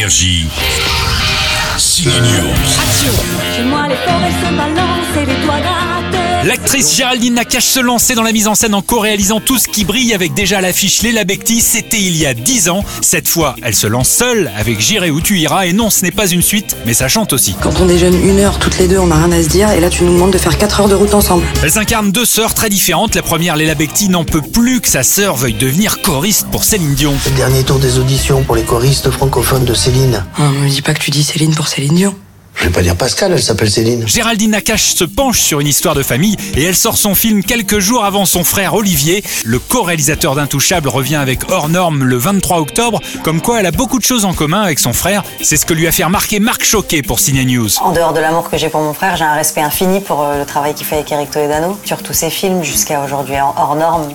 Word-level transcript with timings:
Énergie. 0.00 0.48
Signe 1.76 2.08
News. 2.08 3.66
Moi, 3.66 3.86
les 3.86 3.96
forêts 3.96 4.32
se 4.32 4.50
balancent 4.56 5.16
et 5.20 5.26
les. 5.26 5.79
L'actrice 6.42 6.96
Géraldine 6.96 7.34
Nakache 7.34 7.66
se 7.66 7.80
lançait 7.80 8.14
dans 8.14 8.22
la 8.22 8.32
mise 8.32 8.48
en 8.48 8.54
scène 8.54 8.74
en 8.74 8.80
co-réalisant 8.80 9.40
tout 9.40 9.58
ce 9.58 9.68
qui 9.68 9.84
brille 9.84 10.14
avec 10.14 10.32
déjà 10.32 10.58
à 10.58 10.60
l'affiche 10.62 11.02
Léla 11.02 11.24
Becti. 11.24 11.60
C'était 11.60 12.00
il 12.00 12.16
y 12.16 12.24
a 12.24 12.32
10 12.32 12.70
ans. 12.70 12.82
Cette 13.02 13.28
fois, 13.28 13.56
elle 13.62 13.74
se 13.74 13.86
lance 13.86 14.08
seule 14.08 14.50
avec 14.56 14.80
J'irai 14.80 15.10
où 15.10 15.20
tu 15.20 15.38
iras. 15.38 15.66
Et 15.66 15.74
non, 15.74 15.90
ce 15.90 16.02
n'est 16.02 16.10
pas 16.10 16.26
une 16.26 16.40
suite, 16.40 16.76
mais 16.86 16.94
ça 16.94 17.08
chante 17.08 17.34
aussi. 17.34 17.54
Quand 17.60 17.78
on 17.80 17.84
déjeune 17.84 18.14
une 18.26 18.38
heure 18.38 18.58
toutes 18.58 18.78
les 18.78 18.88
deux, 18.88 18.96
on 18.98 19.08
n'a 19.08 19.16
rien 19.16 19.32
à 19.32 19.42
se 19.42 19.48
dire, 19.48 19.70
et 19.70 19.80
là 19.80 19.90
tu 19.90 20.02
nous 20.02 20.14
demandes 20.14 20.32
de 20.32 20.38
faire 20.38 20.56
4 20.56 20.80
heures 20.80 20.88
de 20.88 20.94
route 20.94 21.12
ensemble. 21.12 21.44
Elles 21.62 21.76
incarnent 21.76 22.10
deux 22.10 22.24
sœurs 22.24 22.54
très 22.54 22.70
différentes. 22.70 23.14
La 23.14 23.22
première, 23.22 23.56
Léla 23.56 23.74
Becti, 23.74 24.08
n'en 24.08 24.24
peut 24.24 24.40
plus 24.40 24.80
que 24.80 24.88
sa 24.88 25.02
sœur 25.02 25.36
veuille 25.36 25.52
devenir 25.52 26.00
choriste 26.00 26.46
pour 26.50 26.64
Céline 26.64 26.94
Dion. 26.94 27.14
C'est 27.22 27.30
le 27.30 27.36
dernier 27.36 27.64
tour 27.64 27.78
des 27.78 27.98
auditions 27.98 28.42
pour 28.44 28.56
les 28.56 28.64
choristes 28.64 29.10
francophones 29.10 29.66
de 29.66 29.74
Céline. 29.74 30.24
Oh, 30.38 30.42
me 30.44 30.70
dis 30.70 30.80
pas 30.80 30.94
que 30.94 31.00
tu 31.00 31.10
dis 31.10 31.22
Céline 31.22 31.54
pour 31.54 31.68
Céline 31.68 31.94
Dion. 31.94 32.14
Je 32.60 32.66
vais 32.66 32.72
pas 32.72 32.82
dire 32.82 32.94
Pascal, 32.94 33.32
elle 33.32 33.42
s'appelle 33.42 33.70
Céline. 33.70 34.06
Géraldine 34.06 34.50
Nakache 34.50 34.92
se 34.94 35.04
penche 35.04 35.40
sur 35.40 35.60
une 35.60 35.66
histoire 35.66 35.94
de 35.94 36.02
famille 36.02 36.36
et 36.54 36.62
elle 36.62 36.76
sort 36.76 36.98
son 36.98 37.14
film 37.14 37.42
quelques 37.42 37.78
jours 37.78 38.04
avant 38.04 38.26
son 38.26 38.44
frère 38.44 38.74
Olivier. 38.74 39.24
Le 39.46 39.58
co-réalisateur 39.58 40.34
d'Intouchable 40.34 40.90
revient 40.90 41.16
avec 41.16 41.50
Hors 41.50 41.70
Norme 41.70 42.04
le 42.04 42.18
23 42.18 42.58
octobre. 42.58 43.00
Comme 43.22 43.40
quoi, 43.40 43.60
elle 43.60 43.66
a 43.66 43.70
beaucoup 43.70 43.98
de 43.98 44.04
choses 44.04 44.26
en 44.26 44.34
commun 44.34 44.60
avec 44.60 44.78
son 44.78 44.92
frère. 44.92 45.22
C'est 45.40 45.56
ce 45.56 45.64
que 45.64 45.72
lui 45.72 45.86
a 45.86 45.92
fait 45.92 46.04
remarquer 46.04 46.38
Marc 46.38 46.62
Choquet 46.62 47.00
pour 47.00 47.18
Ciné 47.18 47.46
News. 47.46 47.70
En 47.80 47.92
dehors 47.92 48.12
de 48.12 48.20
l'amour 48.20 48.50
que 48.50 48.58
j'ai 48.58 48.68
pour 48.68 48.82
mon 48.82 48.92
frère, 48.92 49.16
j'ai 49.16 49.24
un 49.24 49.34
respect 49.36 49.62
infini 49.62 50.00
pour 50.00 50.20
euh, 50.22 50.40
le 50.40 50.44
travail 50.44 50.74
qu'il 50.74 50.84
fait 50.84 50.96
avec 50.96 51.10
Eric 51.10 51.30
Toledano 51.30 51.78
sur 51.86 52.02
tous 52.02 52.12
ses 52.12 52.28
films 52.28 52.62
jusqu'à 52.62 53.02
aujourd'hui 53.02 53.40
en 53.40 53.54
hors 53.56 53.74
norme, 53.74 54.08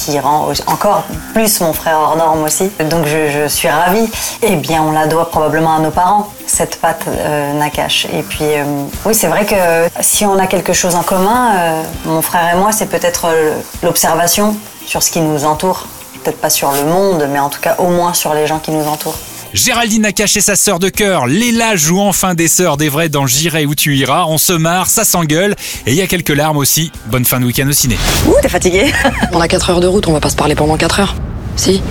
qui 0.00 0.18
rend 0.18 0.48
encore 0.66 1.04
plus 1.32 1.60
mon 1.60 1.72
frère 1.72 1.98
hors 1.98 2.16
norme 2.16 2.42
aussi. 2.44 2.70
Donc 2.90 3.06
je, 3.06 3.46
suis 3.48 3.68
ravie. 3.68 4.08
Eh 4.42 4.56
bien, 4.56 4.82
on 4.82 4.92
la 4.92 5.06
doit 5.06 5.28
probablement 5.28 5.76
à 5.76 5.80
nos 5.80 5.90
parents, 5.90 6.28
cette 6.46 6.80
patte 6.80 7.04
euh, 7.08 7.52
Nakache. 7.54 8.06
Et 8.12 8.22
puis, 8.22 8.44
euh, 8.44 8.64
oui, 9.04 9.14
c'est 9.14 9.26
vrai 9.26 9.44
que 9.44 9.56
si 10.00 10.24
on 10.24 10.38
a 10.38 10.46
quelque 10.46 10.72
chose 10.72 10.94
en 10.94 11.02
commun, 11.02 11.54
euh, 11.54 11.82
mon 12.06 12.22
frère 12.22 12.54
et 12.54 12.58
moi, 12.58 12.72
c'est 12.72 12.86
peut-être 12.86 13.26
euh, 13.26 13.54
l'observation 13.82 14.56
sur 14.86 15.02
ce 15.02 15.10
qui 15.10 15.20
nous 15.20 15.44
entoure. 15.44 15.86
Peut-être 16.22 16.40
pas 16.40 16.50
sur 16.50 16.70
le 16.72 16.84
monde, 16.84 17.26
mais 17.30 17.38
en 17.38 17.48
tout 17.48 17.60
cas 17.60 17.76
au 17.78 17.88
moins 17.88 18.14
sur 18.14 18.34
les 18.34 18.46
gens 18.46 18.58
qui 18.58 18.70
nous 18.70 18.86
entourent. 18.86 19.18
Géraldine 19.52 20.02
Nakache 20.02 20.36
et 20.36 20.40
sa 20.40 20.54
sœur 20.54 20.78
de 20.78 20.88
cœur, 20.88 21.26
Léla 21.26 21.74
joue 21.74 22.00
enfin 22.00 22.34
des 22.34 22.46
sœurs 22.46 22.76
des 22.76 22.88
vrais 22.88 23.08
dans 23.08 23.26
J'irai 23.26 23.66
où 23.66 23.74
tu 23.74 23.96
iras. 23.96 24.24
On 24.28 24.38
se 24.38 24.52
marre, 24.52 24.88
ça 24.88 25.04
s'engueule 25.04 25.56
et 25.86 25.90
il 25.90 25.96
y 25.96 26.02
a 26.02 26.06
quelques 26.06 26.30
larmes 26.30 26.56
aussi. 26.56 26.92
Bonne 27.06 27.24
fin 27.24 27.40
de 27.40 27.46
week-end 27.46 27.66
au 27.68 27.72
ciné. 27.72 27.96
Ouh, 28.26 28.34
t'es 28.40 28.48
fatigué 28.48 28.92
On 29.32 29.40
a 29.40 29.48
4 29.48 29.70
heures 29.70 29.80
de 29.80 29.88
route, 29.88 30.06
on 30.06 30.12
va 30.12 30.20
pas 30.20 30.30
se 30.30 30.36
parler 30.36 30.54
pendant 30.54 30.76
4 30.76 31.00
heures. 31.00 31.14
Si 31.56 31.82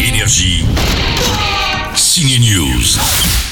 Énergie. 0.00 0.64
Signe 1.94 2.40
News. 2.40 3.45